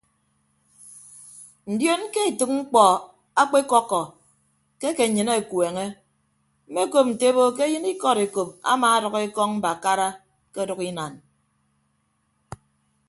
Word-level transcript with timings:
Ndion 1.71 2.01
ke 2.13 2.21
etәk 2.29 2.51
mkpọ 2.59 2.83
akpekọkkọ 3.41 4.01
ke 4.79 4.85
ake 4.91 5.03
nnyịn 5.07 5.29
akueñe 5.37 5.85
mmekop 6.69 7.05
nte 7.11 7.25
ebo 7.31 7.43
ke 7.55 7.63
eyịn 7.67 7.85
ikọd 7.93 8.17
ekop 8.25 8.49
amaadʌk 8.71 9.15
ekọñ 9.27 9.49
mbakara 9.57 10.07
ke 10.53 10.57
ọdʌk 10.63 10.81
inan. 10.89 11.13